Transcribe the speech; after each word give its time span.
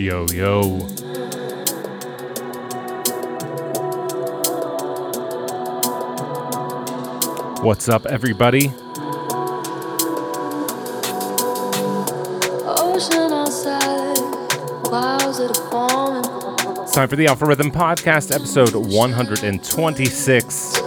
Yo, 0.00 0.24
yo. 0.32 0.62
What's 7.60 7.90
up, 7.90 8.06
everybody? 8.06 8.68
It's 8.68 8.74
time 16.92 17.08
for 17.10 17.16
the 17.16 17.26
Alpha 17.28 17.44
Rhythm 17.44 17.70
Podcast, 17.70 18.34
episode 18.34 18.74
126. 18.74 20.80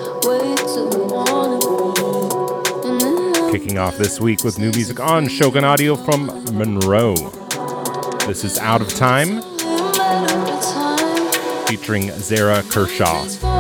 Kicking 3.52 3.77
off 3.77 3.95
this 3.99 4.19
week 4.19 4.43
with 4.43 4.57
new 4.57 4.71
music 4.71 4.99
on 4.99 5.27
Shogun 5.27 5.63
Audio 5.63 5.95
from 5.95 6.25
Monroe. 6.57 7.42
This 8.27 8.45
is 8.45 8.57
Out 8.57 8.81
of 8.81 8.87
Time 8.87 9.41
featuring 11.67 12.09
Zara 12.19 12.63
Kershaw. 12.63 13.52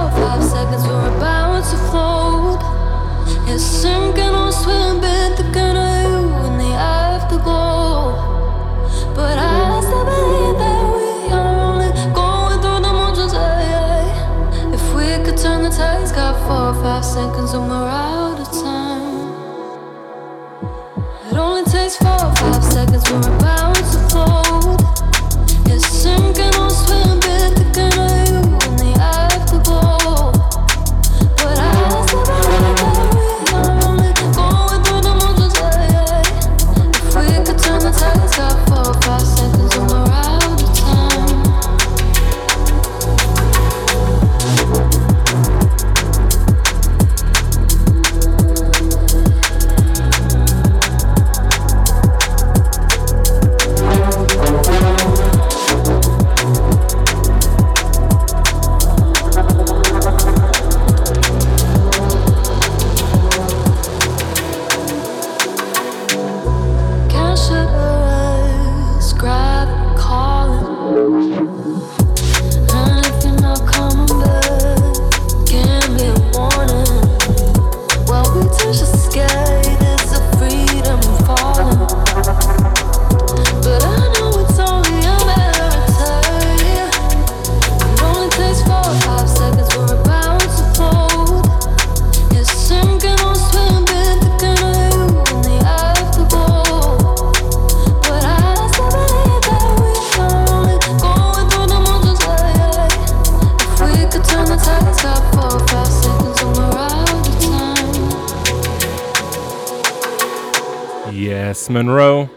Monroe. 111.69 112.29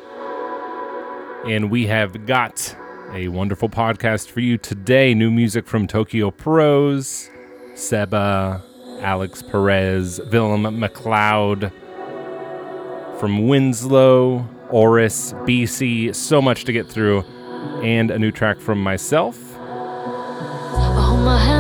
And 1.47 1.71
we 1.71 1.87
have 1.87 2.27
got 2.27 2.77
a 3.13 3.29
wonderful 3.29 3.69
podcast 3.69 4.29
for 4.29 4.41
you 4.41 4.59
today. 4.59 5.15
New 5.15 5.31
music 5.31 5.67
from 5.67 5.87
Tokyo 5.87 6.31
Prose, 6.31 7.31
Seba, 7.75 8.63
Alex 9.01 9.43
Perez, 9.43 10.21
Willem 10.31 10.63
McLeod, 10.63 11.73
from 13.19 13.47
Winslow, 13.49 14.49
Oris, 14.71 15.33
BCee. 15.33 16.15
So 16.15 16.43
much 16.43 16.65
to 16.65 16.73
get 16.73 16.89
through. 16.89 17.23
And 17.83 18.11
a 18.11 18.19
new 18.19 18.31
track 18.33 18.61
from 18.61 18.83
myself. 18.83 19.39
Oh 19.59 21.23
my. 21.25 21.56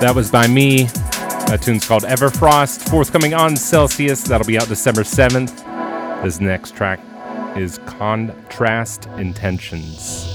That 0.00 0.14
was 0.14 0.30
by 0.30 0.46
me. 0.46 0.84
That 0.84 1.60
tune's 1.60 1.86
called 1.86 2.04
Everfrost, 2.04 2.88
forthcoming 2.88 3.34
on 3.34 3.54
Celsius. 3.54 4.22
That'll 4.22 4.46
be 4.46 4.58
out 4.58 4.66
December 4.66 5.02
7th. 5.02 6.22
This 6.22 6.40
next 6.40 6.74
track 6.74 7.00
is 7.54 7.78
Contrast 7.84 9.04
Intentions. 9.18 10.29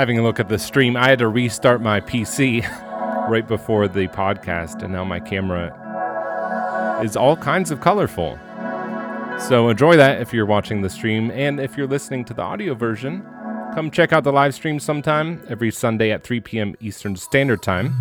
Having 0.00 0.18
a 0.18 0.22
look 0.22 0.40
at 0.40 0.48
the 0.48 0.58
stream, 0.58 0.96
I 0.96 1.10
had 1.10 1.18
to 1.18 1.28
restart 1.28 1.82
my 1.82 2.00
PC 2.00 2.62
right 3.28 3.46
before 3.46 3.86
the 3.86 4.08
podcast, 4.08 4.82
and 4.82 4.94
now 4.94 5.04
my 5.04 5.20
camera 5.20 5.76
is 7.04 7.18
all 7.18 7.36
kinds 7.36 7.70
of 7.70 7.82
colorful. 7.82 8.38
So 9.38 9.68
enjoy 9.68 9.98
that 9.98 10.22
if 10.22 10.32
you're 10.32 10.46
watching 10.46 10.80
the 10.80 10.88
stream, 10.88 11.30
and 11.32 11.60
if 11.60 11.76
you're 11.76 11.86
listening 11.86 12.24
to 12.24 12.32
the 12.32 12.40
audio 12.40 12.72
version, 12.72 13.26
come 13.74 13.90
check 13.90 14.14
out 14.14 14.24
the 14.24 14.32
live 14.32 14.54
stream 14.54 14.80
sometime 14.80 15.44
every 15.50 15.70
Sunday 15.70 16.12
at 16.12 16.24
3 16.24 16.40
p.m. 16.40 16.74
Eastern 16.80 17.14
Standard 17.14 17.62
Time. 17.62 17.92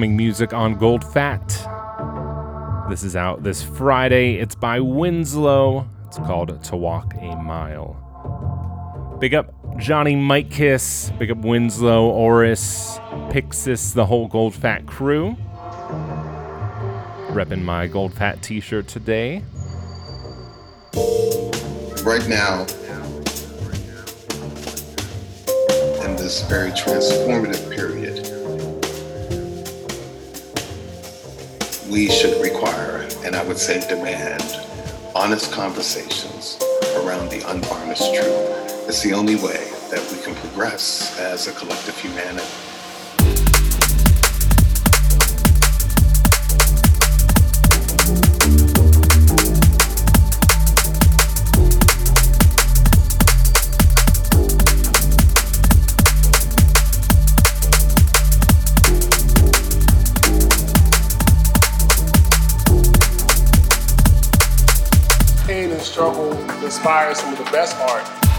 Forthcoming 0.00 0.16
music 0.16 0.54
on 0.54 0.78
Gold 0.78 1.04
Fat. 1.04 1.46
This 2.88 3.02
is 3.02 3.16
out 3.16 3.42
this 3.42 3.62
Friday. 3.62 4.36
It's 4.36 4.54
by 4.54 4.80
Winslow. 4.80 5.86
It's 6.06 6.16
called 6.16 6.64
To 6.64 6.76
Walk 6.76 7.12
a 7.20 7.36
Mile. 7.36 9.18
Big 9.20 9.34
up 9.34 9.52
Johnny 9.76 10.16
Mike 10.16 10.50
Kiss. 10.50 11.12
Big 11.18 11.30
up 11.30 11.36
Winslow, 11.38 12.08
Oris, 12.08 12.98
Pixis, 13.28 13.92
the 13.92 14.06
whole 14.06 14.26
Gold 14.26 14.54
Fat 14.54 14.86
crew. 14.86 15.36
Repping 17.34 17.62
my 17.62 17.86
Gold 17.86 18.14
Fat 18.14 18.42
t 18.42 18.58
shirt 18.58 18.88
today. 18.88 19.42
Right 22.06 22.26
now, 22.26 22.62
in 26.06 26.16
this 26.16 26.42
very 26.48 26.70
transformative 26.70 27.69
we 32.00 32.08
should 32.08 32.40
require, 32.40 33.06
and 33.26 33.36
I 33.36 33.44
would 33.44 33.58
say 33.58 33.86
demand, 33.86 34.42
honest 35.14 35.52
conversations 35.52 36.58
around 36.96 37.28
the 37.28 37.46
unvarnished 37.46 38.14
truth. 38.14 38.88
It's 38.88 39.02
the 39.02 39.12
only 39.12 39.36
way 39.36 39.68
that 39.90 40.00
we 40.10 40.18
can 40.22 40.34
progress 40.36 41.18
as 41.18 41.46
a 41.46 41.52
collective 41.52 41.98
humanity. 41.98 42.69
Inspires 66.80 67.18
some 67.18 67.30
of 67.30 67.38
the 67.38 67.44
best 67.50 67.76
art. 67.78 68.29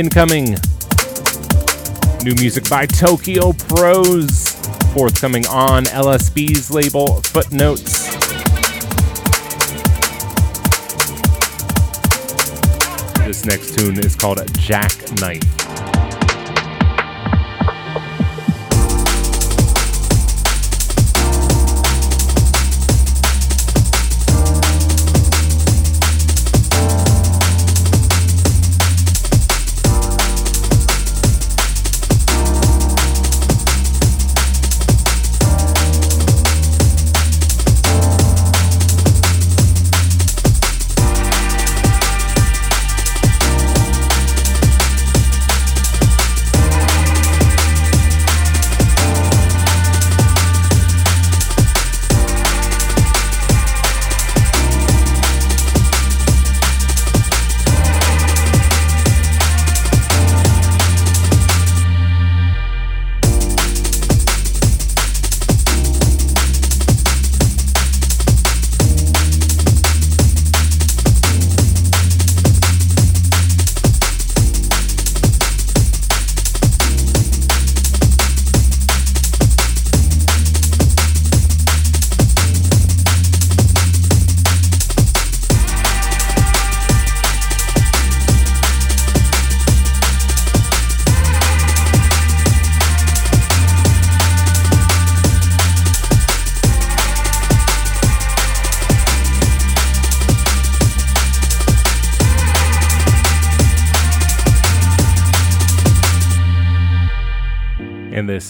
Incoming. 0.00 0.56
New 2.24 2.34
music 2.36 2.70
by 2.70 2.86
Tokyo 2.86 3.52
Prose. 3.52 4.54
Forthcoming 4.94 5.46
on 5.48 5.84
LSB's 5.84 6.70
label 6.70 7.20
Footnotes. 7.20 8.08
This 13.26 13.44
next 13.44 13.78
tune 13.78 13.98
is 13.98 14.16
called 14.16 14.40
Jackknife. 14.54 15.59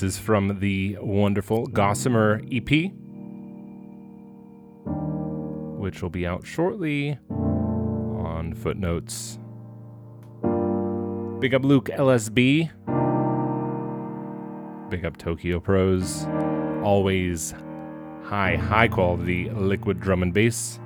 This 0.00 0.14
is 0.14 0.19
from 0.19 0.61
the 0.61 0.97
wonderful 0.99 1.66
Gossamer 1.66 2.40
EP, 2.50 2.90
which 5.78 6.00
will 6.00 6.09
be 6.09 6.26
out 6.26 6.47
shortly 6.47 7.19
on 7.28 8.54
Footnotes. 8.54 9.38
Big 11.38 11.54
up 11.54 11.66
Luke 11.66 11.90
LSB. 11.92 12.71
Big 14.88 15.04
up 15.04 15.19
Tokyo 15.19 15.61
Prose. 15.61 16.26
Always 16.83 17.52
high, 18.23 18.57
high 18.57 18.88
quality 18.88 19.50
liquid 19.50 20.00
drum 20.00 20.23
and 20.23 20.33
bass. 20.33 20.80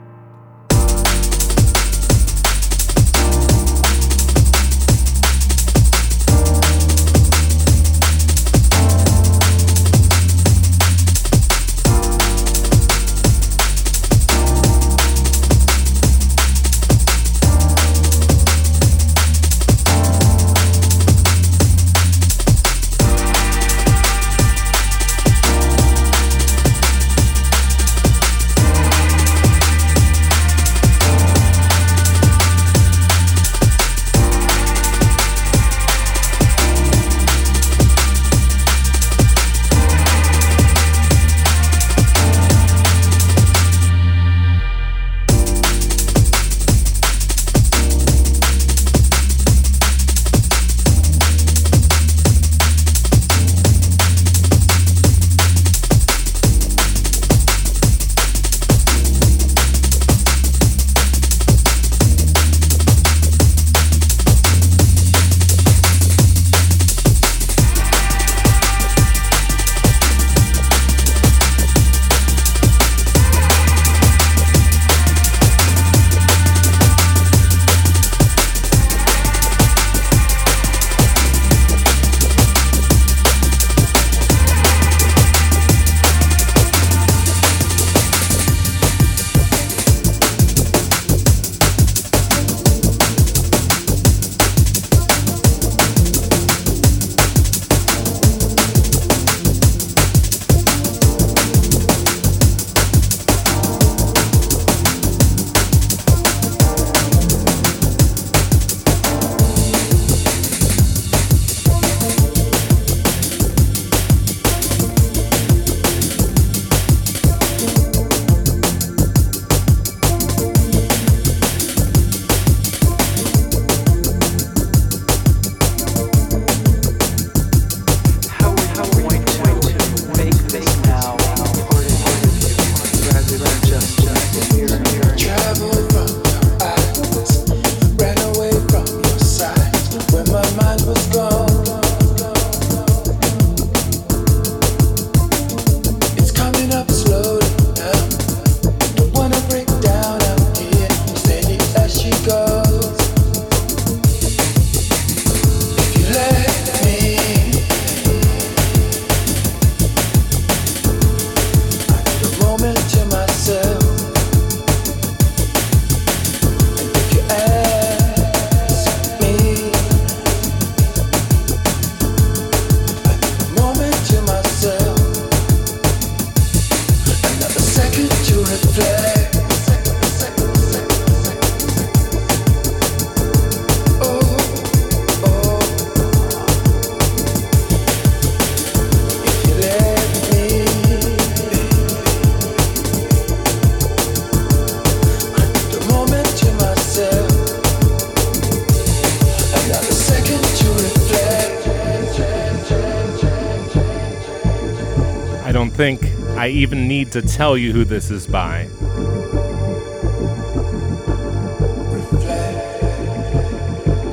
Even 206.65 206.89
need 206.89 207.13
to 207.13 207.21
tell 207.21 207.59
you 207.59 207.75
who 207.75 207.85
this 207.85 208.11
is 208.11 208.27
by. 208.27 208.67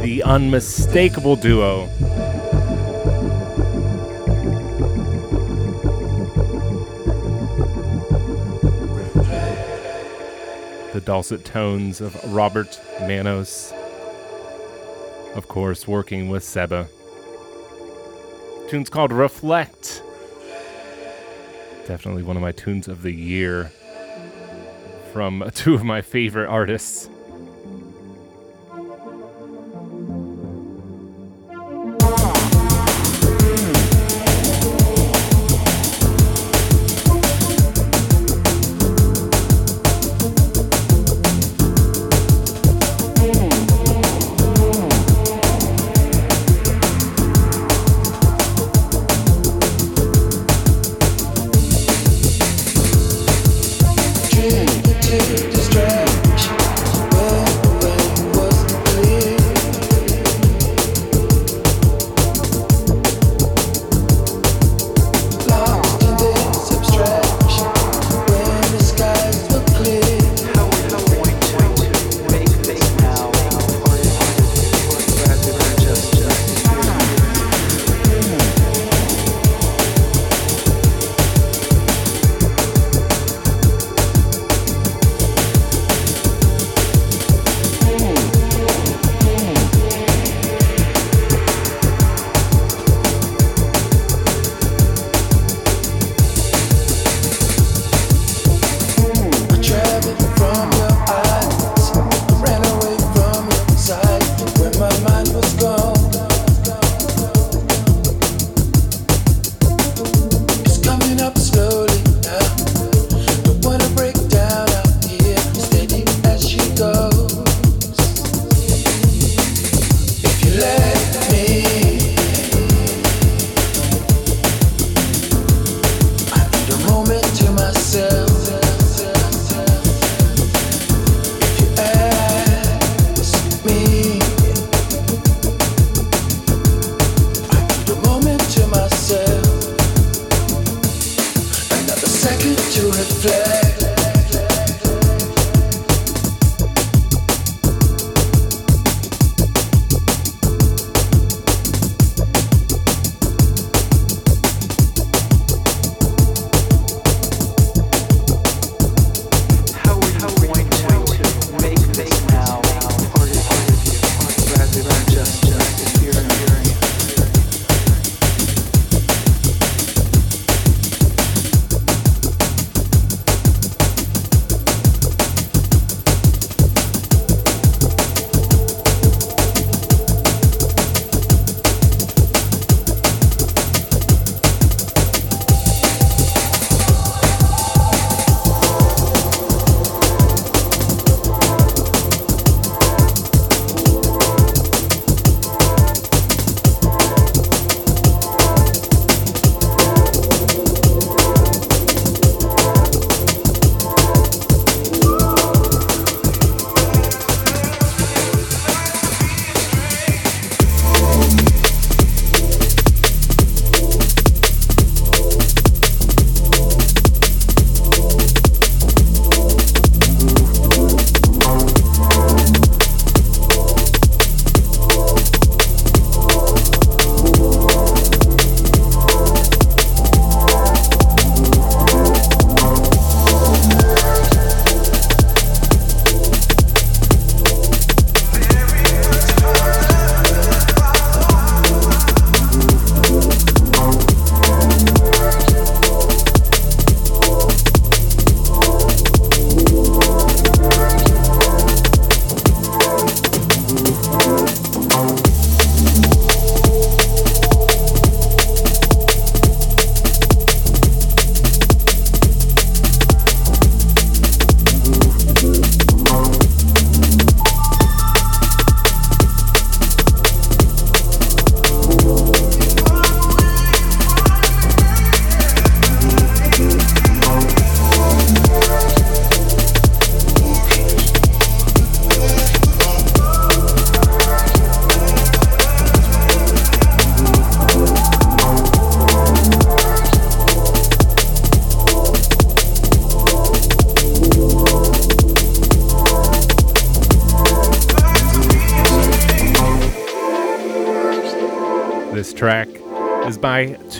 The 0.01 0.21
unmistakable 0.25 1.37
duo. 1.37 1.85
The 10.91 10.99
dulcet 11.05 11.45
tones 11.45 12.01
of 12.01 12.21
Robert 12.33 12.81
Manos. 12.99 13.71
Of 15.35 15.47
course, 15.47 15.87
working 15.87 16.27
with 16.27 16.43
Seba. 16.43 16.89
Tune's 18.67 18.89
called 18.89 19.13
Reflect. 19.13 20.00
Definitely 21.91 22.23
one 22.23 22.37
of 22.37 22.41
my 22.41 22.53
tunes 22.53 22.87
of 22.87 23.01
the 23.01 23.11
year 23.11 23.69
from 25.11 25.43
two 25.53 25.73
of 25.73 25.83
my 25.83 25.99
favorite 25.99 26.47
artists. 26.47 27.09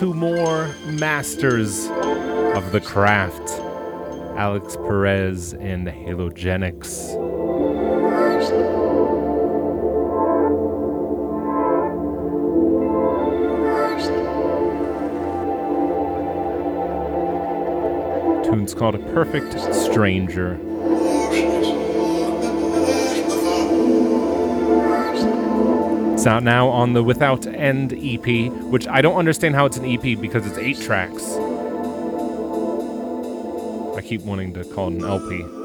Two 0.02 0.16
more 0.16 0.74
masters 0.88 1.86
of 2.56 2.72
the 2.72 2.82
craft 2.82 3.52
Alex 4.36 4.76
Perez 4.76 5.54
and 5.54 5.86
Halogenix. 5.86 7.14
Tune's 18.44 18.74
called 18.74 18.96
A 18.96 19.14
Perfect 19.14 19.54
Stranger. 19.76 20.60
It's 26.22 26.28
out 26.28 26.44
now 26.44 26.68
on 26.70 26.94
the 26.94 27.02
Without 27.02 27.48
End 27.48 27.94
EP, 27.94 28.54
which 28.70 28.88
I 28.88 29.02
don't 29.02 29.16
understand 29.16 29.56
how 29.56 29.66
it's 29.66 29.78
an 29.78 29.86
EP 29.86 30.22
because 30.22 30.46
it's 30.46 30.60
eight 30.60 30.80
tracks. 30.80 31.24
I 33.98 34.02
keep 34.04 34.22
wanting 34.22 34.54
to 34.54 34.64
call 34.66 34.90
it 34.90 35.02
an 35.02 35.04
LP. 35.04 35.61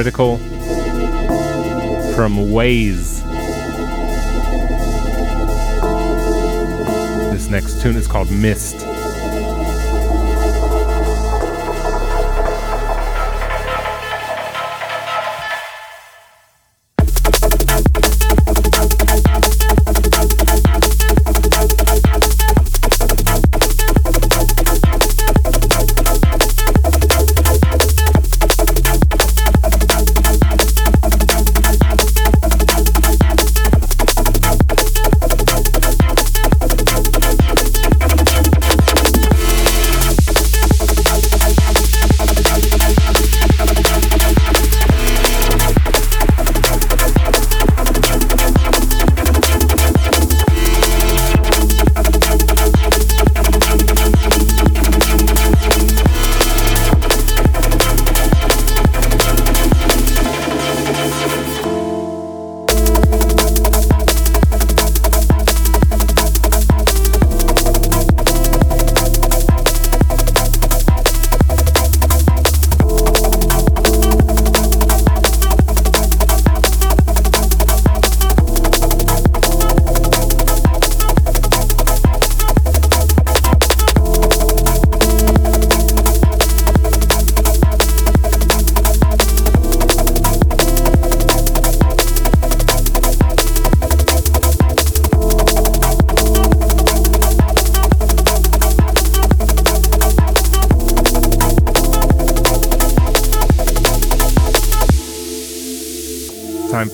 Critical 0.00 0.49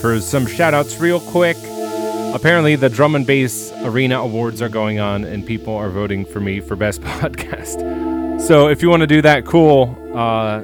for 0.07 0.21
some 0.21 0.47
shout 0.47 0.73
outs 0.73 0.97
real 0.99 1.19
quick. 1.19 1.57
Apparently, 2.33 2.77
the 2.77 2.87
Drum 2.87 3.13
and 3.13 3.27
Bass 3.27 3.73
Arena 3.83 4.21
Awards 4.21 4.61
are 4.61 4.69
going 4.69 4.99
on, 4.99 5.25
and 5.25 5.45
people 5.45 5.75
are 5.75 5.89
voting 5.89 6.23
for 6.23 6.39
me 6.39 6.61
for 6.61 6.77
Best 6.77 7.01
Podcast. 7.19 8.39
So, 8.39 8.69
if 8.69 8.81
you 8.81 8.89
want 8.89 9.01
to 9.01 9.07
do 9.07 9.21
that, 9.23 9.45
cool. 9.45 9.97
Uh, 10.15 10.59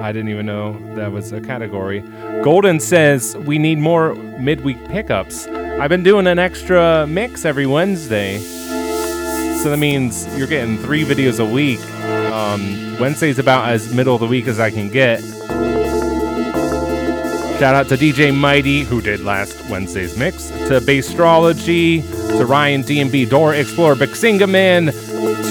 I 0.00 0.12
didn't 0.12 0.28
even 0.28 0.46
know 0.46 0.78
that 0.94 1.10
was 1.10 1.32
a 1.32 1.40
category. 1.40 2.02
Golden 2.44 2.78
says 2.78 3.36
we 3.36 3.58
need 3.58 3.78
more 3.78 4.14
midweek 4.14 4.84
pickups. 4.86 5.48
I've 5.48 5.90
been 5.90 6.04
doing 6.04 6.28
an 6.28 6.38
extra 6.38 7.08
mix 7.08 7.44
every 7.44 7.66
Wednesday. 7.66 8.38
So 9.58 9.70
that 9.70 9.78
means 9.78 10.24
you're 10.38 10.46
getting 10.46 10.78
three 10.78 11.04
videos 11.04 11.40
a 11.40 11.52
week. 11.52 11.80
Um, 12.30 12.96
Wednesday's 13.00 13.40
about 13.40 13.68
as 13.68 13.92
middle 13.92 14.14
of 14.14 14.20
the 14.20 14.28
week 14.28 14.46
as 14.46 14.60
I 14.60 14.70
can 14.70 14.88
get. 14.88 15.20
Shout 17.60 17.74
out 17.74 17.88
to 17.88 17.96
DJ 17.98 18.34
Mighty, 18.34 18.84
who 18.84 19.02
did 19.02 19.20
last 19.20 19.68
Wednesday's 19.68 20.16
mix, 20.16 20.48
to 20.48 20.80
Bastrology, 20.80 22.00
to 22.38 22.46
Ryan 22.46 22.82
DMB, 22.82 23.28
Dora 23.28 23.58
Explorer, 23.58 23.96
Bixinga 23.96 24.48
Man, 24.48 24.86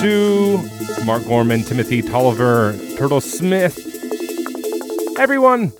to 0.02 1.06
Mark 1.06 1.24
Gorman, 1.26 1.62
Timothy 1.62 2.02
Tolliver, 2.02 2.76
Turtle 2.98 3.22
Smith, 3.22 3.78
everyone. 5.20 5.72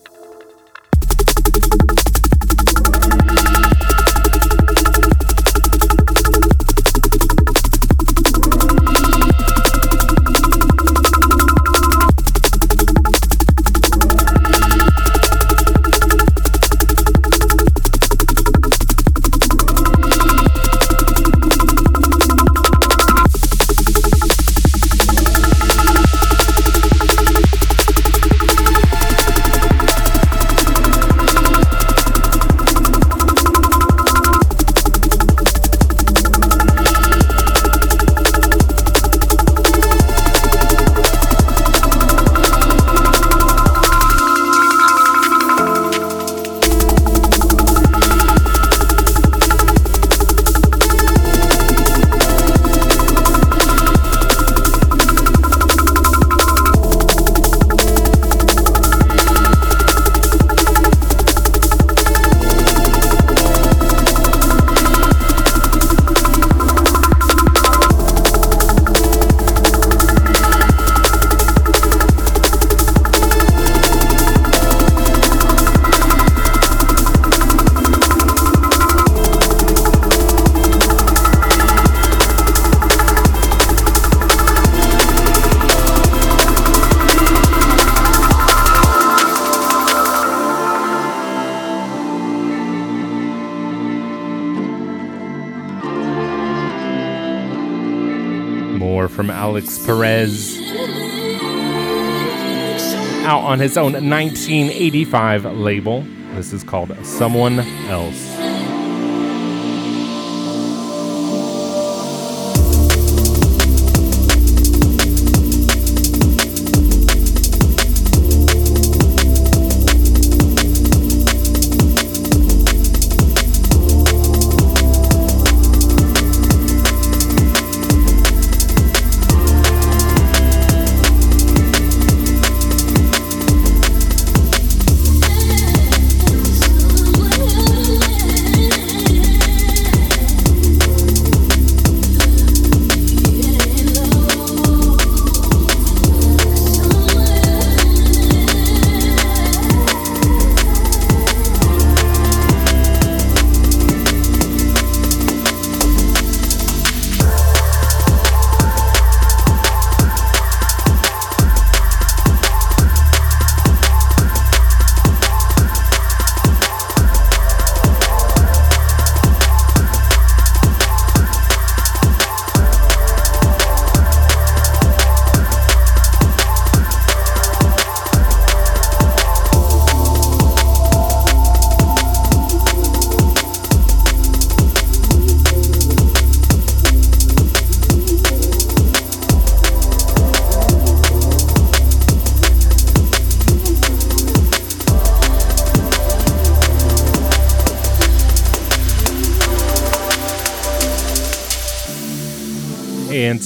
On 103.50 103.58
his 103.58 103.78
own 103.78 103.94
1985 103.94 105.46
label. 105.58 106.06
This 106.36 106.54
is 106.54 106.64
called 106.64 106.96
Someone 107.04 107.60
Else. 107.90 108.29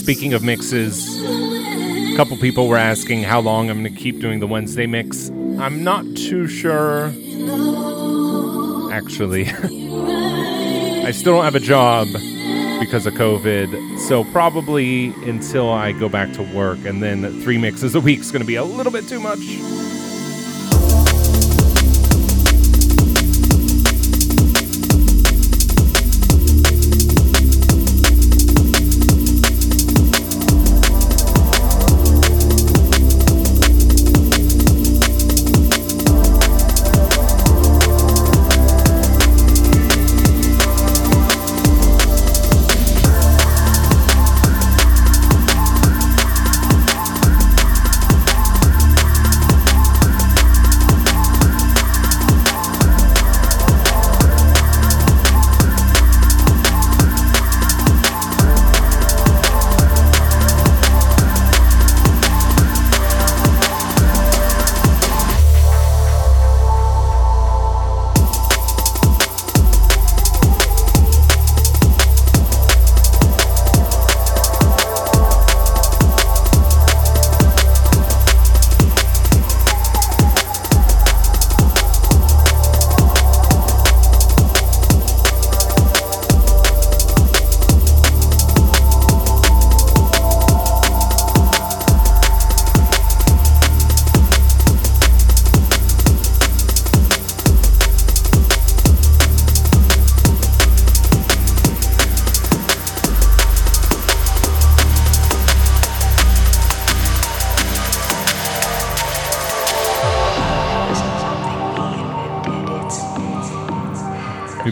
Speaking 0.04 0.34
of 0.34 0.44
mixes, 0.44 1.22
a 1.24 2.16
couple 2.18 2.36
people 2.36 2.68
were 2.68 2.76
asking 2.76 3.24
how 3.24 3.40
long 3.40 3.70
I'm 3.70 3.82
going 3.82 3.96
to 3.96 4.02
keep 4.02 4.20
doing 4.20 4.42
the 4.42 4.48
Wednesday 4.48 4.86
mix. 4.86 5.30
I'm 5.58 5.82
not 5.82 6.04
too 6.18 6.46
sure. 6.50 7.06
Actually, 8.92 9.48
I 11.06 11.12
still 11.12 11.36
don't 11.36 11.46
have 11.46 11.56
a 11.56 11.62
job 11.62 12.08
because 12.82 13.06
of 13.06 13.14
COVID, 13.14 13.98
so 14.00 14.26
probably 14.26 15.14
until 15.26 15.72
I 15.72 15.94
go 15.94 16.10
back 16.10 16.34
to 16.34 16.44
work, 16.54 16.80
and 16.84 17.02
then 17.02 17.42
three 17.42 17.58
mixes 17.58 17.96
a 17.96 18.02
week 18.02 18.20
is 18.20 18.30
going 18.30 18.42
to 18.42 18.46
be 18.46 18.56
a 18.56 18.64
little 18.66 18.92
bit 18.92 19.08
too 19.08 19.22
much. 19.22 19.40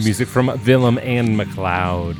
Music 0.04 0.26
from 0.26 0.46
Willem 0.66 0.98
and 0.98 1.38
McLeod. 1.38 2.18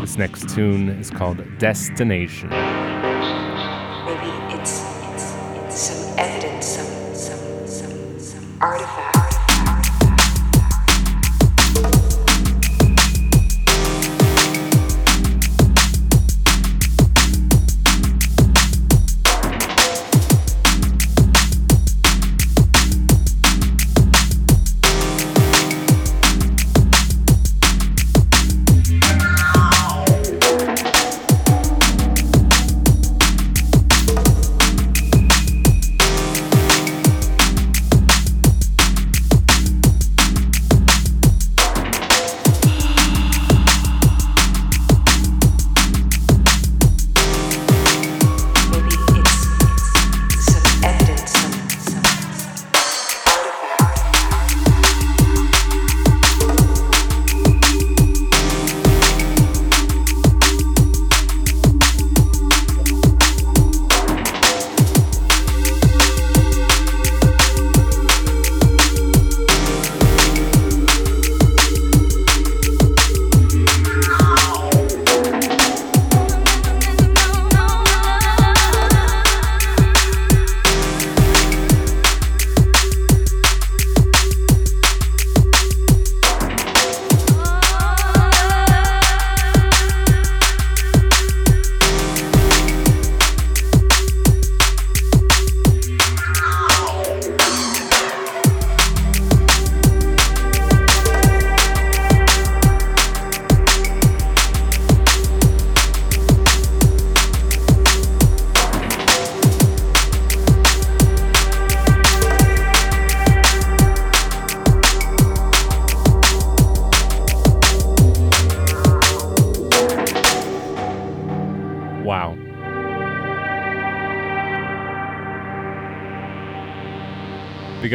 This 0.00 0.16
next 0.16 0.48
tune 0.48 0.88
is 0.88 1.10
called 1.10 1.42
Destination. 1.58 2.50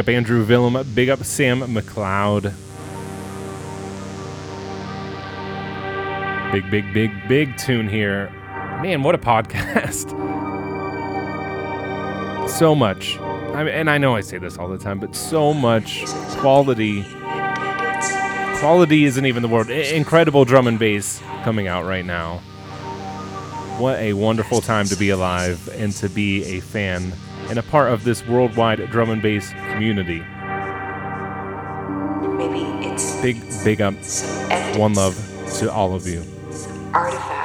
Up 0.08 0.14
Andrew 0.14 0.46
Willem. 0.46 0.86
Big 0.94 1.10
up 1.10 1.24
Sam 1.24 1.60
McLeod. 1.62 2.54
Big, 6.52 6.72
big, 6.72 6.94
big, 6.94 7.12
big 7.28 7.58
tune 7.58 7.90
here. 7.90 8.30
Man, 8.82 9.04
what 9.04 9.16
a 9.16 9.18
podcast. 9.18 10.10
so 12.50 12.74
much. 12.74 13.18
I 13.20 13.64
mean, 13.64 13.74
and 13.74 13.90
I 13.90 13.98
know 13.98 14.16
I 14.16 14.22
say 14.22 14.38
this 14.38 14.58
all 14.58 14.70
the 14.70 14.78
time, 14.78 15.00
but 15.00 15.14
so 15.14 15.54
much 15.54 16.06
quality. 16.38 17.04
Quality 18.60 19.06
isn't 19.06 19.26
even 19.26 19.42
the 19.42 19.50
word. 19.50 19.70
Incredible 19.70 20.46
drum 20.46 20.68
and 20.68 20.80
bass 20.80 21.22
coming 21.44 21.68
out 21.68 21.86
right 21.86 22.06
now. 22.06 22.38
What 23.78 24.00
a 24.00 24.14
wonderful 24.14 24.62
time 24.62 24.86
to 24.86 24.96
be 24.96 25.10
alive 25.10 25.68
and 25.74 25.92
to 25.94 26.08
be 26.08 26.44
a 26.46 26.60
fan 26.62 27.14
and 27.50 27.60
a 27.60 27.64
part 27.64 27.92
of 27.92 28.04
this 28.04 28.26
worldwide 28.28 28.80
drum 28.92 29.10
and 29.10 29.22
bass 29.22 29.52
community. 29.72 30.20
Maybe 32.38 32.62
it's 32.88 33.22
Big, 33.22 33.42
big 33.64 33.82
up. 33.82 33.96
One 34.78 34.94
love 34.94 35.16
to 35.60 35.72
all 35.72 35.96
of 35.96 36.08
you. 36.08 36.24
Artifact. 36.94 37.37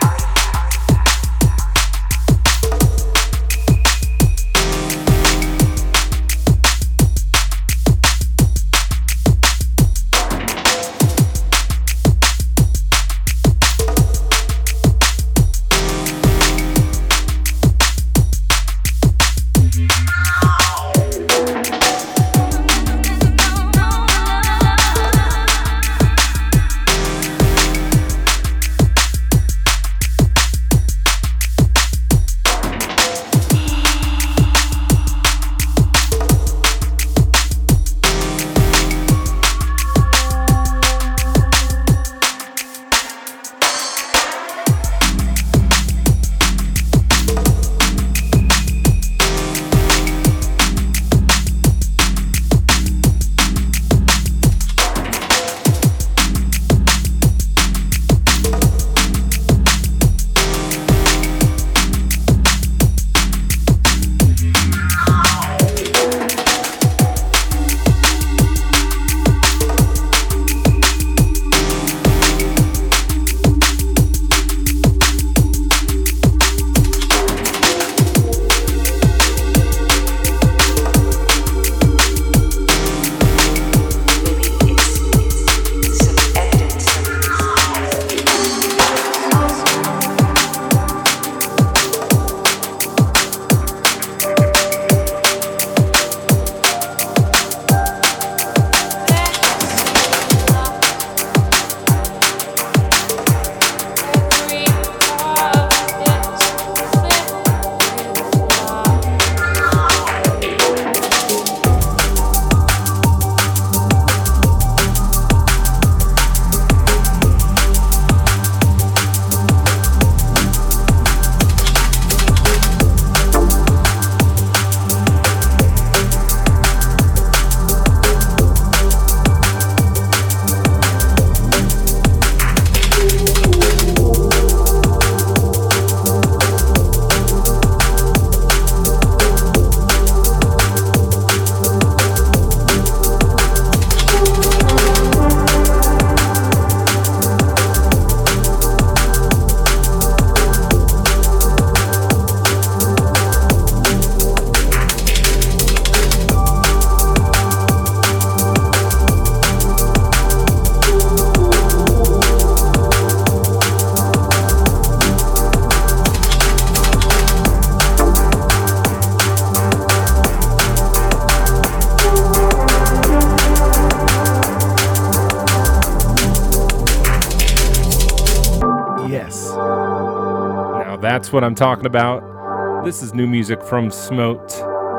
What 181.33 181.45
I'm 181.45 181.55
talking 181.55 181.87
about. 181.87 182.85
This 182.85 183.03
is 183.03 183.14
new 183.14 183.26
music 183.26 183.62
from 183.62 183.91
Smote. 183.91 184.53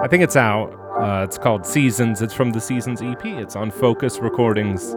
I 0.03 0.07
think 0.07 0.23
it's 0.23 0.35
out. 0.35 0.73
Uh, 0.99 1.23
it's 1.23 1.37
called 1.37 1.63
Seasons. 1.63 2.23
It's 2.23 2.33
from 2.33 2.53
the 2.53 2.59
Seasons 2.59 3.03
EP. 3.03 3.23
It's 3.23 3.55
on 3.55 3.71
Fokuz 3.71 4.19
Recordings. 4.19 4.95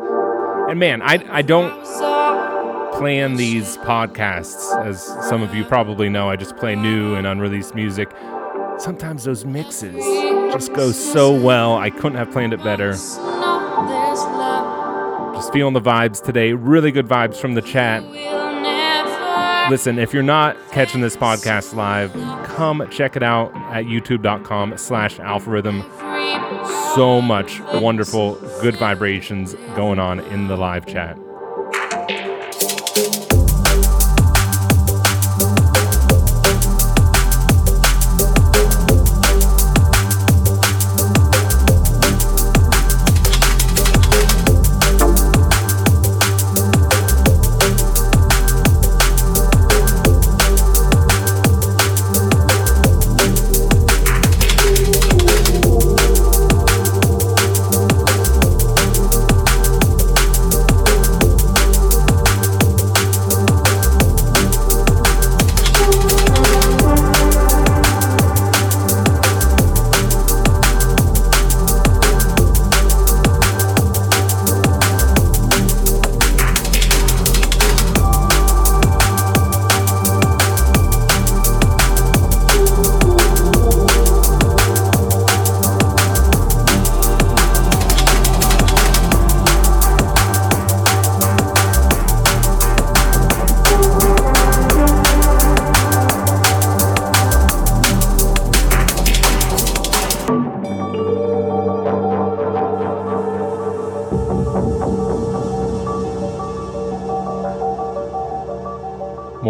And 0.71 0.81
man, 0.81 1.03
I, 1.03 1.23
I 1.31 1.43
don't 1.43 1.85
plan 2.95 3.37
these 3.37 3.77
podcasts, 3.79 4.83
as 4.87 5.03
some 5.29 5.43
of 5.43 5.55
you 5.55 5.67
probably 5.67 6.09
know. 6.09 6.31
I 6.31 6.37
just 6.37 6.57
play 6.57 6.75
new 6.75 7.17
and 7.17 7.27
unreleased 7.27 7.75
music. 7.75 8.11
Sometimes 8.79 9.25
those 9.25 9.45
mixes 9.45 9.95
just 10.53 10.73
go 10.73 10.91
so 10.91 11.39
well. 11.39 11.77
I 11.77 11.91
couldn't 11.91 12.17
have 12.17 12.31
planned 12.31 12.55
it 12.55 12.63
better. 12.63 12.93
Just 12.93 13.17
feeling 15.53 15.75
the 15.75 15.83
vibes 15.83 16.23
today. 16.23 16.55
Really 16.55 16.93
good 16.93 17.07
vibes 17.07 17.37
from 17.37 17.55
the 17.55 17.63
chat. 17.63 18.03
Listen, 19.69 19.99
if 19.99 20.15
you're 20.15 20.23
not 20.23 20.57
catching 20.71 21.01
this 21.01 21.17
podcast 21.17 21.75
live, 21.75 22.13
come 22.45 22.89
check 22.91 23.17
it 23.17 23.23
out 23.23 23.53
at 23.73 23.87
youtube.com 23.87 24.79
slash 24.79 25.17
alpharhythm. 25.19 25.83
So 26.95 27.21
much 27.21 27.61
wonderful, 27.75 28.37
good 28.63 28.77
vibrations 28.77 29.55
going 29.75 29.99
on 29.99 30.21
in 30.21 30.47
the 30.47 30.57
live 30.57 30.87
chat. 30.87 31.19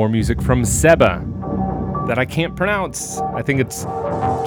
More 0.06 0.12
music 0.12 0.40
from 0.40 0.64
Seba 0.64 1.20
that 2.06 2.16
I 2.16 2.24
can't 2.24 2.54
pronounce. 2.54 3.18
I 3.18 3.42
think 3.42 3.58
it's 3.58 3.84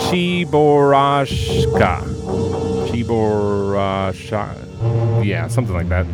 Chiborashka. 0.07 1.99
Chiborashka. 2.87 4.55
Yeah, 5.25 5.49
something 5.49 5.75
like 5.75 5.89
that. 5.89 6.05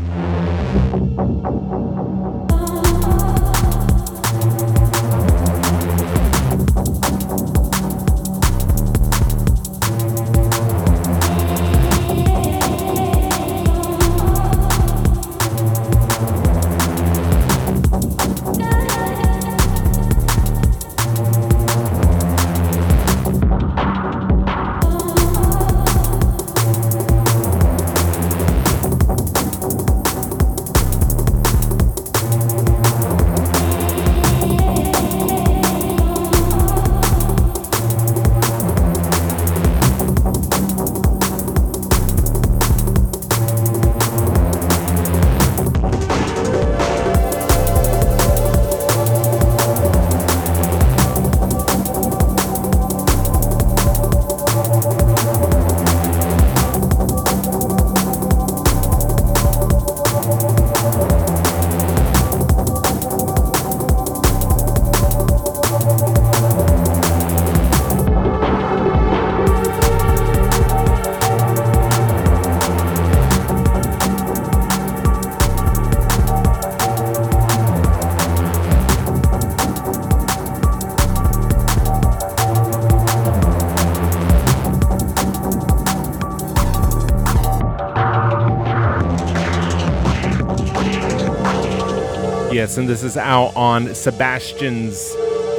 And 92.77 92.89
this 92.89 93.03
is 93.03 93.15
out 93.15 93.55
on 93.55 93.95
Sebastian's 93.95 94.97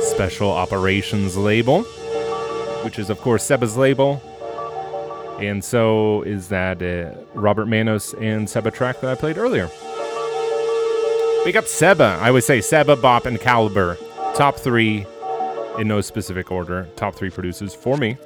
Special 0.02 0.50
Operations 0.50 1.34
label, 1.34 1.82
which 2.84 2.98
is, 2.98 3.08
of 3.08 3.20
course, 3.22 3.42
Seba's 3.42 3.74
label. 3.74 4.20
And 5.40 5.64
so 5.64 6.20
is 6.22 6.48
that 6.48 6.82
uh, 6.82 7.18
Robert 7.32 7.66
Manos 7.66 8.12
and 8.14 8.50
Seba 8.50 8.70
track 8.70 9.00
that 9.00 9.10
I 9.10 9.14
played 9.14 9.38
earlier. 9.38 9.70
We 11.46 11.52
got 11.52 11.68
Seba. 11.68 12.18
I 12.20 12.30
would 12.30 12.44
say 12.44 12.60
Seba, 12.60 12.96
Bop, 12.96 13.24
and 13.24 13.40
Calibre. 13.40 13.96
Top 14.34 14.56
three 14.56 15.06
in 15.78 15.88
no 15.88 16.02
specific 16.02 16.50
order. 16.50 16.86
Top 16.96 17.14
three 17.14 17.30
producers 17.30 17.74
for 17.74 17.96
me. 17.96 18.18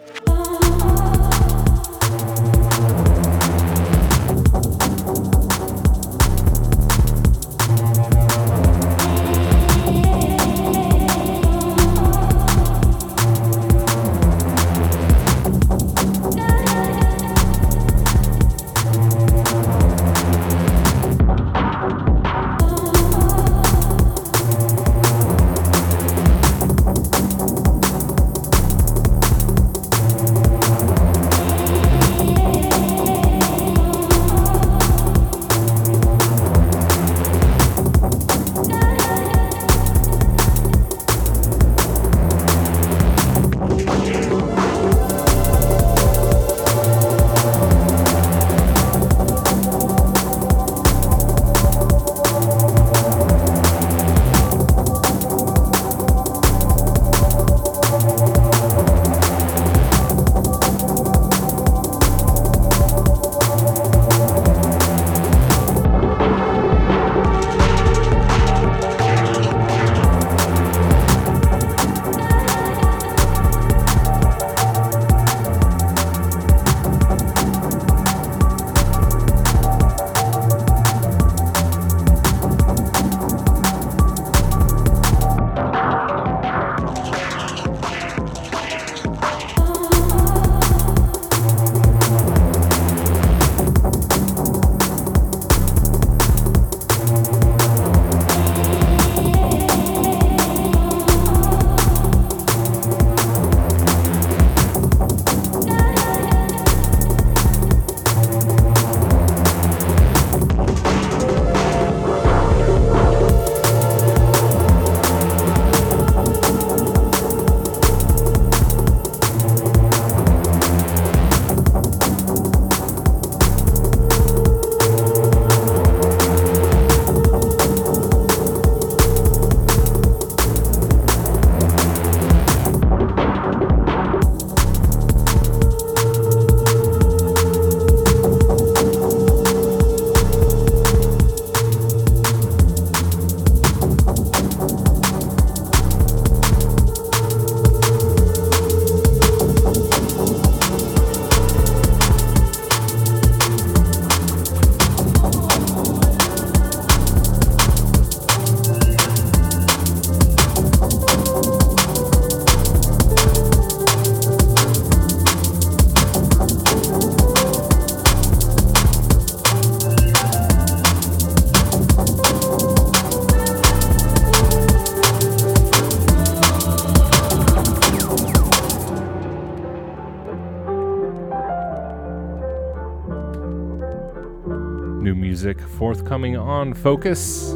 Forthcoming 185.80 186.36
on 186.36 186.74
Fokuz 186.74 187.52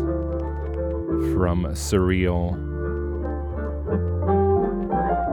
from 1.34 1.66
Surreal. 1.74 2.52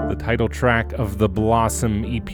The 0.09 0.15
title 0.17 0.49
track 0.49 0.91
of 0.99 1.17
the 1.17 1.29
Blossom 1.29 2.03
EP. 2.03 2.27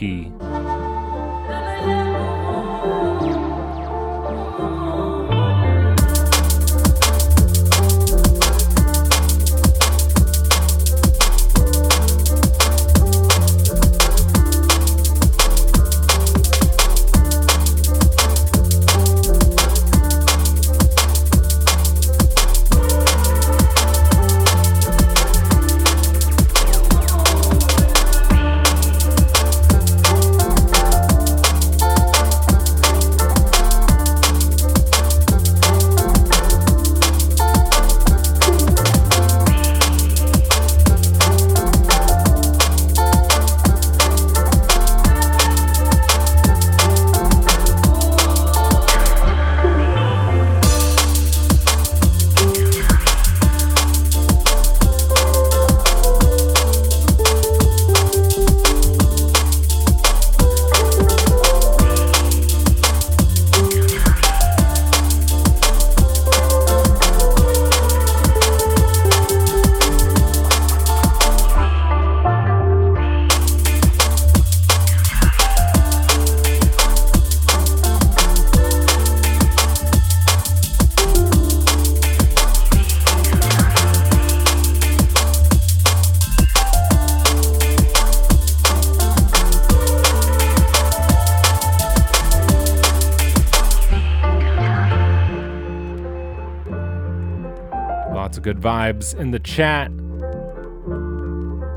Good 98.58 98.68
vibes 98.68 99.14
in 99.18 99.30
the 99.30 99.38
chat. 99.38 99.90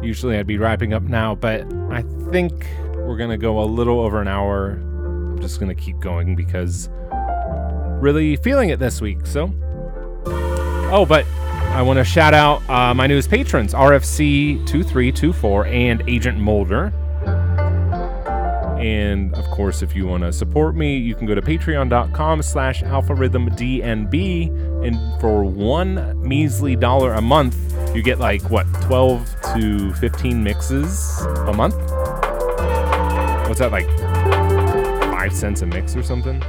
Usually 0.04 0.38
I'd 0.38 0.48
be 0.48 0.58
wrapping 0.58 0.94
up 0.94 1.04
now, 1.04 1.36
but 1.36 1.62
I 1.92 2.02
think 2.32 2.68
we're 2.96 3.18
going 3.18 3.30
to 3.30 3.38
go 3.38 3.62
a 3.62 3.66
little 3.66 4.00
over 4.00 4.22
an 4.22 4.28
hour. 4.28 4.72
I'm 4.72 5.40
just 5.42 5.60
going 5.60 5.76
to 5.76 5.82
keep 5.82 6.00
going 6.00 6.36
because 6.36 6.90
really 8.02 8.36
feeling 8.38 8.70
it 8.70 8.80
this 8.80 9.02
week. 9.02 9.26
So, 9.26 9.54
oh, 10.26 11.06
but 11.08 11.26
I 11.76 11.82
want 11.82 11.98
to 11.98 12.04
shout 12.04 12.34
out 12.34 12.68
uh, 12.70 12.94
my 12.94 13.08
newest 13.08 13.30
patrons 13.30 13.74
RFC2324 13.74 15.72
and 15.72 16.04
Agent 16.08 16.40
Molder. 16.40 16.94
And 18.82 19.34
of 19.36 19.46
course, 19.46 19.82
if 19.82 19.96
you 19.96 20.08
want 20.08 20.24
to 20.24 20.34
support 20.34 20.76
me, 20.76 20.98
you 20.98 21.16
can 21.16 21.28
go 21.28 21.36
to 21.36 21.42
patreon.com 21.42 22.42
slash 22.42 22.82
alpharhythmdnb. 22.82 24.86
And 24.86 25.22
for 25.22 25.44
one 25.44 26.20
measly 26.22 26.76
dollar 26.76 27.14
a 27.14 27.22
month, 27.22 27.56
you 27.96 28.02
get 28.02 28.20
like, 28.20 28.42
what, 28.50 28.66
12 28.82 29.36
to 29.56 29.94
15 29.94 30.44
mixes 30.44 31.22
a 31.22 31.54
month? 31.54 31.76
What's 33.48 33.60
that, 33.60 33.72
like 33.72 33.88
five 35.12 35.34
cents 35.34 35.62
a 35.62 35.66
mix 35.66 35.96
or 35.96 36.04
something? 36.04 36.42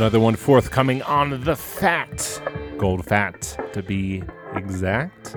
Another 0.00 0.18
one 0.18 0.34
forthcoming 0.34 1.02
on 1.02 1.44
the 1.44 1.54
Fat, 1.54 2.40
Gold 2.78 3.04
Fat 3.04 3.70
to 3.74 3.82
be 3.82 4.24
exact. 4.54 5.36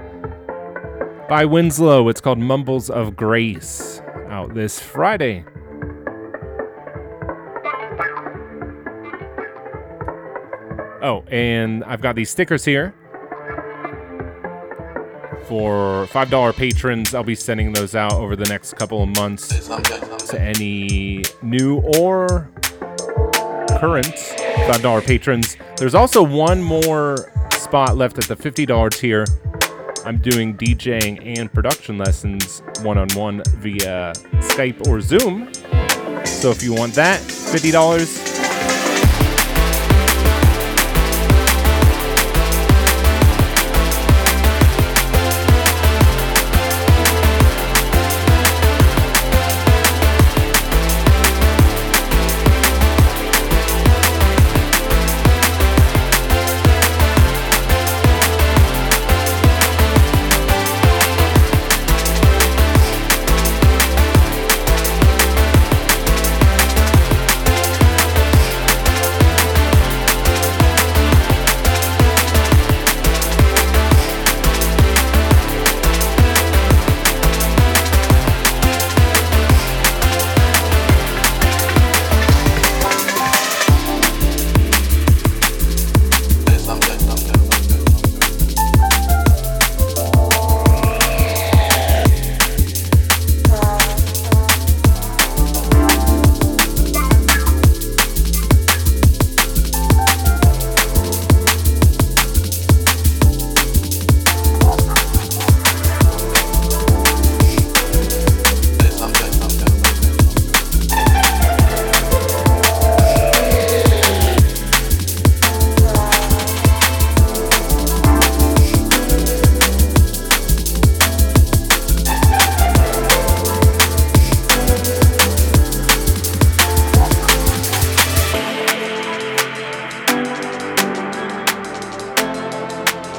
By 1.27 1.43
Winslow, 1.43 2.07
it's 2.07 2.21
called 2.21 2.39
Mumbles 2.39 2.89
of 2.89 3.17
Grace, 3.17 4.01
out 4.29 4.53
this 4.53 4.79
Friday. 4.79 5.43
Oh, 11.01 11.25
and 11.27 11.83
I've 11.83 11.99
got 11.99 12.15
these 12.15 12.29
stickers 12.29 12.63
here 12.63 12.95
for 15.43 16.07
$5 16.09 16.55
patrons. 16.55 17.13
I'll 17.13 17.25
be 17.25 17.35
sending 17.35 17.73
those 17.73 17.95
out 17.95 18.13
over 18.13 18.37
the 18.37 18.45
next 18.45 18.77
couple 18.77 19.03
of 19.03 19.09
months 19.09 19.67
to 20.29 20.39
any 20.39 21.23
new 21.41 21.81
or 21.97 22.49
current 23.77 24.42
$5 24.63 25.05
patrons. 25.05 25.57
There's 25.77 25.95
also 25.95 26.23
one 26.23 26.63
more 26.63 27.31
spot 27.51 27.97
left 27.97 28.17
at 28.17 28.25
the 28.25 28.35
$50 28.35 28.91
tier. 28.91 29.25
I'm 30.05 30.17
doing 30.17 30.55
DJing 30.57 31.37
and 31.37 31.51
production 31.51 31.97
lessons 31.97 32.61
one 32.81 32.97
on 32.97 33.09
one 33.09 33.41
via 33.57 34.13
Skype 34.39 34.87
or 34.87 35.01
Zoom. 35.01 35.53
So 36.25 36.49
if 36.49 36.63
you 36.63 36.73
want 36.73 36.93
that, 36.95 37.19
$50. 37.21 38.32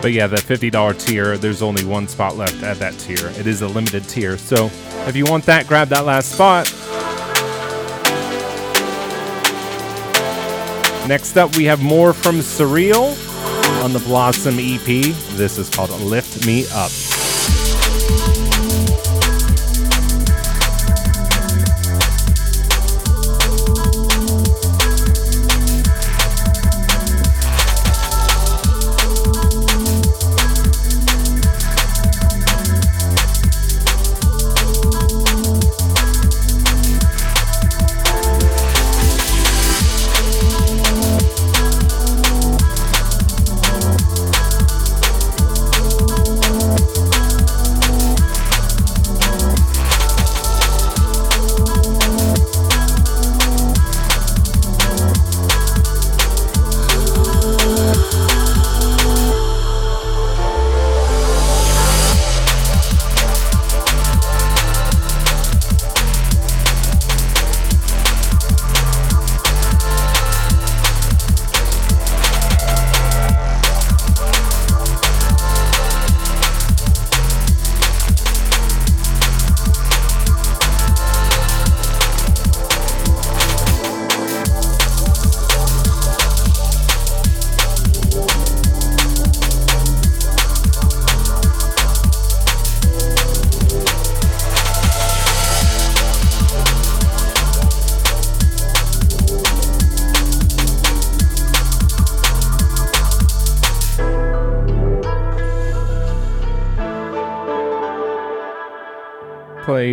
But 0.05 0.13
yeah, 0.13 0.27
the 0.27 0.37
$50 0.37 0.99
tier, 1.07 1.39
there's 1.39 1.63
only 1.63 1.83
one 1.83 2.07
spot 2.09 2.37
left 2.37 2.63
at 2.63 2.77
that 2.77 2.93
tier. 2.99 3.31
It 3.39 3.47
is 3.47 3.63
a 3.63 3.69
limited 3.69 4.07
tier. 4.07 4.37
So 4.37 4.67
if 5.09 5.17
you 5.17 5.25
want 5.25 5.47
that, 5.47 5.67
grab 5.67 5.89
that 5.89 6.05
last 6.05 6.33
spot. 6.33 6.67
Next 11.09 11.39
up, 11.39 11.57
we 11.57 11.65
have 11.65 11.83
more 11.83 12.13
from 12.13 12.41
Surreal 12.41 13.17
on 13.83 13.95
the 13.95 13.99
Blossom 14.01 14.59
EP. 14.59 14.85
This 15.39 15.57
is 15.57 15.71
called 15.71 15.89
Lift 16.03 16.45
Me 16.45 16.67
Up. 16.75 16.91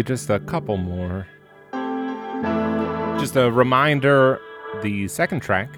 Play 0.04 0.16
just 0.16 0.30
a 0.30 0.40
couple 0.40 0.78
more. 0.78 1.28
Just 3.20 3.36
a 3.36 3.52
reminder 3.52 4.40
the 4.82 5.08
second 5.08 5.42
track 5.42 5.70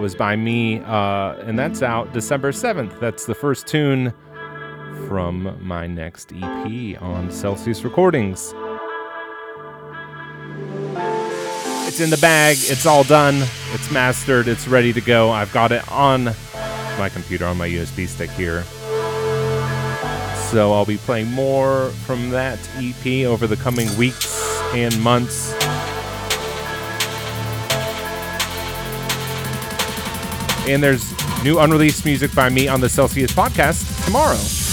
was 0.00 0.14
by 0.14 0.36
me, 0.36 0.80
uh, 0.80 1.34
and 1.46 1.58
that's 1.58 1.82
out 1.82 2.12
December 2.12 2.52
7th. 2.52 2.98
That's 3.00 3.26
the 3.26 3.34
first 3.34 3.66
tune 3.66 4.12
from 5.06 5.56
my 5.60 5.86
next 5.86 6.32
EP 6.32 7.02
on 7.02 7.30
Celsius 7.30 7.84
Recordings. 7.84 8.54
It's 11.86 12.00
in 12.00 12.10
the 12.10 12.18
bag, 12.20 12.56
it's 12.60 12.86
all 12.86 13.04
done, 13.04 13.44
it's 13.72 13.90
mastered, 13.92 14.48
it's 14.48 14.66
ready 14.66 14.92
to 14.92 15.00
go. 15.00 15.30
I've 15.30 15.52
got 15.52 15.70
it 15.70 15.86
on 15.92 16.24
my 16.98 17.08
computer 17.08 17.46
on 17.46 17.56
my 17.56 17.68
USB 17.68 18.08
stick 18.08 18.30
here. 18.30 18.64
So 20.54 20.72
I'll 20.72 20.84
be 20.84 20.98
playing 20.98 21.32
more 21.32 21.88
from 22.06 22.30
that 22.30 22.60
EP 22.76 23.26
over 23.26 23.48
the 23.48 23.56
coming 23.56 23.88
weeks 23.96 24.40
and 24.72 24.96
months. 25.02 25.52
And 30.68 30.80
there's 30.80 31.12
new 31.42 31.58
unreleased 31.58 32.04
music 32.04 32.32
by 32.36 32.50
me 32.50 32.68
on 32.68 32.80
the 32.80 32.88
Celsius 32.88 33.32
podcast 33.32 34.04
tomorrow. 34.04 34.63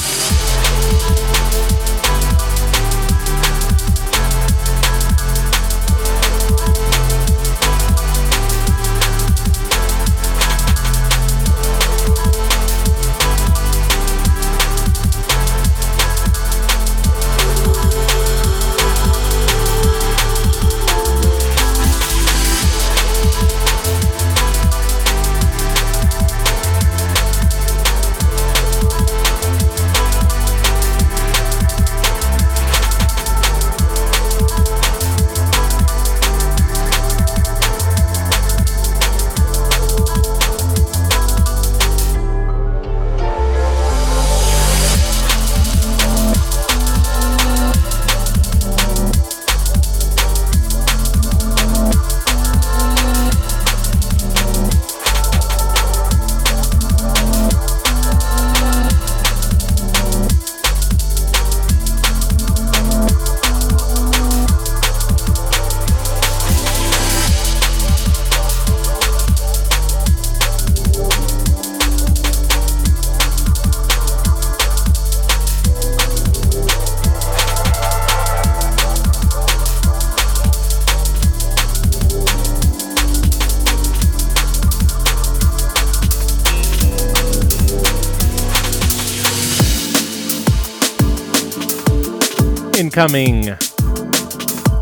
Incoming 93.02 93.58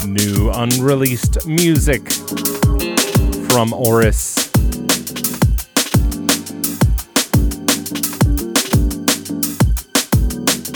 new 0.06 0.52
unreleased 0.52 1.48
music 1.48 2.12
from 3.48 3.72
Oris. 3.72 4.36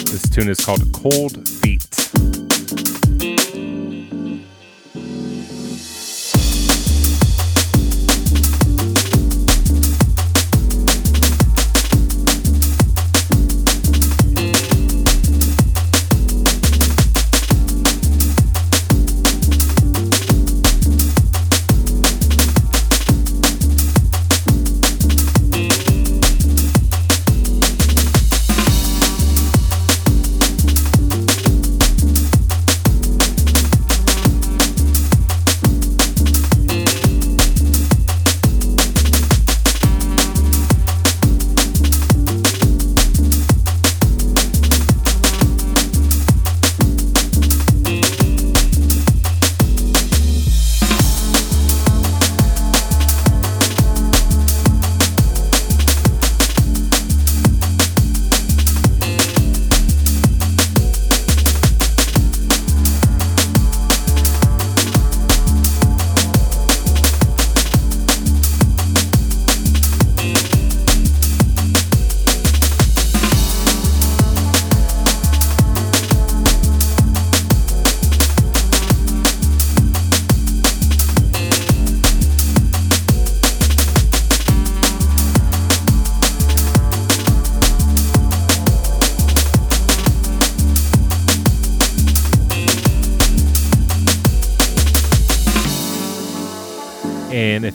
This 0.06 0.30
tune 0.30 0.48
is 0.48 0.64
called 0.64 0.90
Cold 0.94 1.46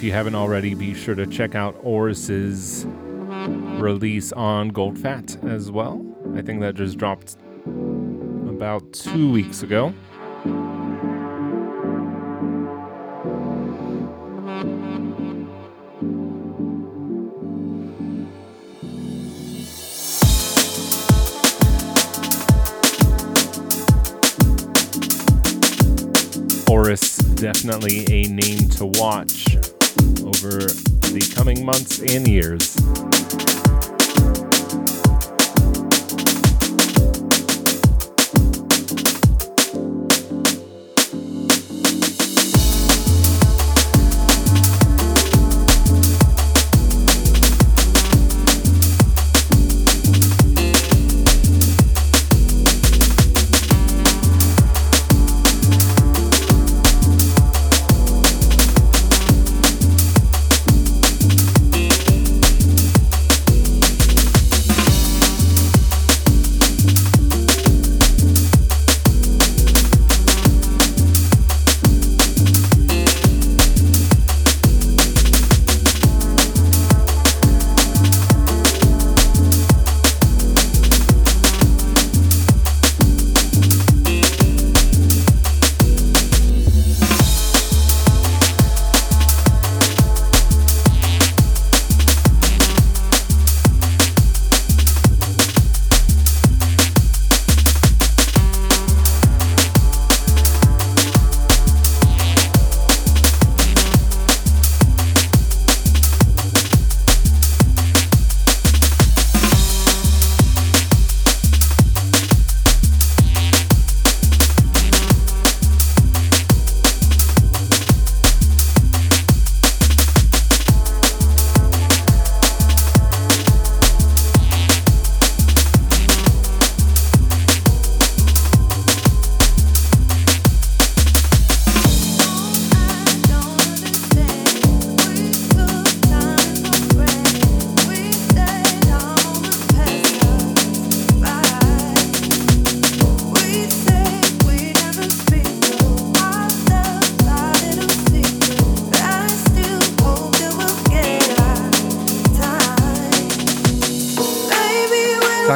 you 0.08 0.14
haven't 0.14 0.34
already, 0.34 0.74
be 0.74 0.94
sure 0.94 1.14
to 1.14 1.26
check 1.26 1.54
out 1.54 1.78
Oris's 1.82 2.86
release 3.78 4.32
on 4.32 4.70
Gold 4.70 4.98
Fat 4.98 5.36
as 5.44 5.70
well. 5.70 6.02
I 6.34 6.40
think 6.40 6.62
that 6.62 6.76
just 6.76 6.96
dropped 6.96 7.36
about 7.66 8.90
two 8.94 9.30
weeks 9.30 9.62
ago. 9.62 9.92
Definitely 27.36 28.04
a 28.10 28.26
name 28.28 28.68
to 28.70 28.86
watch 28.86 29.56
over 30.24 30.58
the 31.12 31.32
coming 31.34 31.64
months 31.64 32.00
and 32.00 32.26
years. 32.26 32.76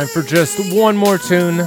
Time 0.03 0.09
for 0.09 0.23
just 0.23 0.75
one 0.75 0.97
more 0.97 1.17
tune 1.17 1.59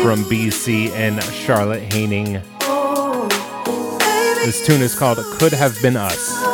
from 0.00 0.22
BCee 0.30 0.90
and 0.92 1.20
Charlotte 1.24 1.92
Haining. 1.92 2.34
This 4.44 4.64
tune 4.64 4.80
is 4.80 4.96
called 4.96 5.18
Could 5.40 5.52
Have 5.52 5.76
Been 5.82 5.96
Us. 5.96 6.49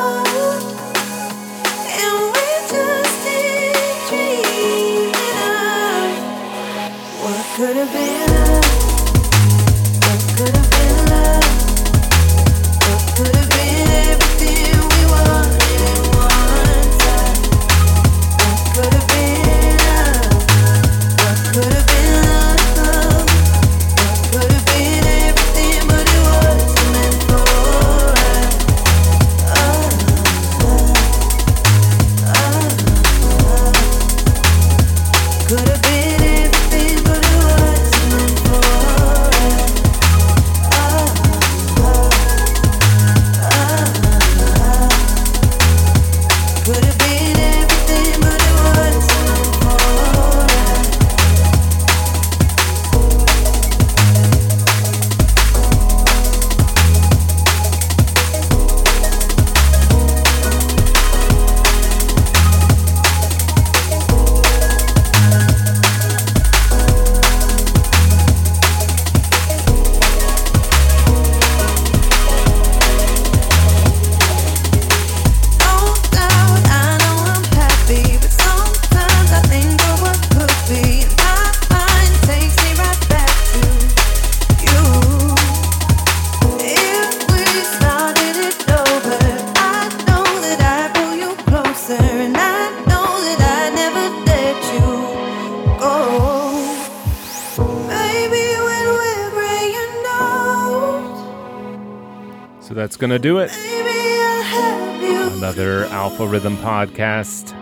Podcast 106.67 107.53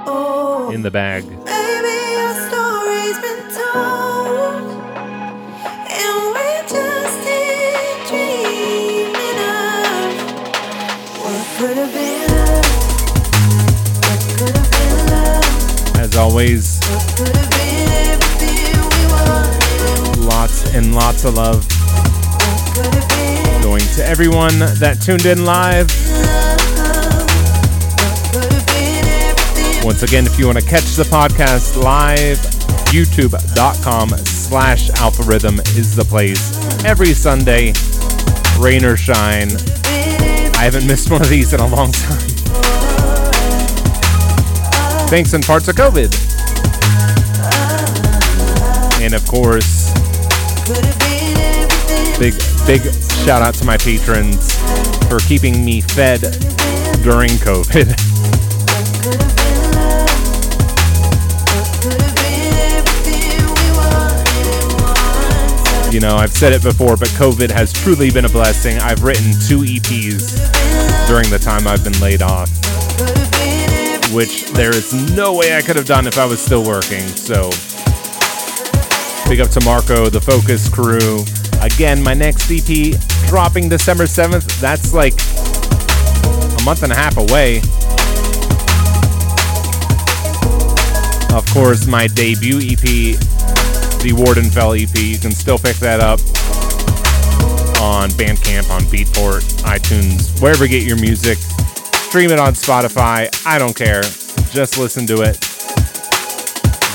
in 0.73 0.81
the 0.81 0.91
bag. 0.91 1.25
As 15.99 16.17
always, 16.17 16.81
lots 20.27 20.75
and 20.75 20.95
lots 20.95 21.27
of 21.27 21.35
love 21.35 21.69
going 23.63 23.83
to 23.97 24.03
everyone 24.07 24.59
that 24.59 25.03
tuned 25.03 25.27
in 25.27 25.45
live. 25.45 25.91
Once 29.85 30.03
again, 30.03 30.25
if 30.25 30.39
you 30.39 30.47
want 30.47 30.59
to 30.59 30.65
catch 30.65 30.97
the 30.97 31.03
podcast 31.03 31.77
live, 31.77 32.39
youtube.com 32.89 34.09
slash 34.25 34.89
alpha 34.93 35.23
rhythm 35.25 35.61
is 35.77 35.95
the 35.95 36.03
place. 36.03 36.57
Every 36.87 37.13
Sunday, 37.13 37.75
rain 38.59 38.83
or 38.83 38.97
shine. 38.97 39.51
I 40.57 40.65
haven't 40.65 40.87
missed 40.87 41.11
one 41.11 41.21
of 41.21 41.29
these 41.29 41.53
in 41.53 41.61
a 41.61 41.67
long 41.67 41.93
time. 41.93 42.19
Thanks 45.11 45.35
in 45.35 45.43
parts 45.43 45.69
of 45.69 45.77
COVID. 45.77 46.11
And 49.03 49.13
of 49.13 49.27
course, 49.27 49.93
big, 52.19 52.33
big 52.67 52.91
shout 53.27 53.43
out 53.43 53.53
to 53.57 53.67
my 53.67 53.77
patrons 53.77 54.59
for 55.11 55.19
keeping 55.19 55.63
me 55.63 55.83
fed 55.83 56.23
during 57.03 57.33
COVID. 57.45 58.01
You 65.95 66.01
know, 66.01 66.17
I've 66.17 66.33
said 66.33 66.53
it 66.53 66.61
before, 66.61 66.97
but 66.97 67.07
COVID 67.11 67.53
has 67.53 67.73
truly 67.73 68.11
been 68.11 68.25
a 68.25 68.29
blessing. 68.29 68.77
I've 68.79 69.05
written 69.05 69.31
two 69.47 69.61
EPs 69.61 71.07
during 71.07 71.31
the 71.31 71.39
time 71.39 71.69
I've 71.69 71.85
been 71.85 71.97
laid 72.01 72.21
off, 72.21 72.51
which 74.13 74.47
there 74.55 74.75
is 74.75 74.93
no 75.15 75.37
way 75.37 75.57
I 75.57 75.63
could 75.63 75.77
have 75.77 75.87
done 75.87 76.09
if 76.09 76.19
I 76.19 76.27
was 76.27 76.41
still 76.41 76.65
working. 76.65 77.07
So, 77.15 77.51
big 79.29 79.39
up 79.39 79.51
to 79.51 79.61
Marco, 79.65 80.11
the 80.11 80.19
Fokuz 80.19 80.69
crew. 80.69 81.23
Again, 81.63 82.03
my 82.03 82.13
next 82.13 82.51
EP 82.51 82.99
dropping 83.29 83.69
December 83.69 84.07
7th. 84.07 84.61
That's 84.61 84.93
like 84.93 85.15
a 85.15 86.65
month 86.65 86.83
and 86.83 86.91
a 86.91 86.97
half 86.97 87.19
away. 87.19 87.59
Of 91.33 91.47
course, 91.55 91.87
my 91.87 92.09
debut 92.09 92.59
EP 92.59 93.34
the 94.05 94.11
Wardenfell 94.11 94.77
EP. 94.77 94.95
You 95.03 95.19
can 95.19 95.33
still 95.33 95.57
pick 95.57 95.77
that 95.77 96.01
up 96.01 96.21
on 97.81 98.11
Bandcamp, 98.11 98.69
on 98.69 98.83
Beatport, 98.83 99.41
iTunes, 99.63 100.39
wherever 100.43 100.67
you 100.67 100.79
get 100.79 100.87
your 100.87 101.01
music. 101.01 101.39
Stream 101.39 102.31
it 102.31 102.39
on 102.39 102.53
Spotify. 102.53 103.33
I 103.47 103.59
don't 103.59 103.75
care. 103.75 104.03
Just 104.53 104.77
listen 104.77 105.07
to 105.07 105.23
it. 105.23 105.41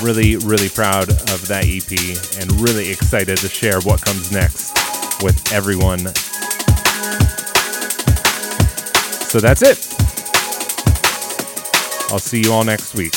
Really, 0.00 0.36
really 0.36 0.68
proud 0.68 1.08
of 1.10 1.48
that 1.48 1.64
EP 1.66 1.90
and 2.40 2.60
really 2.60 2.90
excited 2.90 3.38
to 3.38 3.48
share 3.48 3.80
what 3.80 4.00
comes 4.00 4.30
next 4.30 4.72
with 5.20 5.52
everyone. 5.52 6.14
So 9.26 9.40
that's 9.40 9.62
it. 9.62 9.78
I'll 12.12 12.20
see 12.20 12.40
you 12.40 12.52
all 12.52 12.62
next 12.62 12.94
week. 12.94 13.16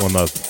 One 0.00 0.14
love. 0.14 0.49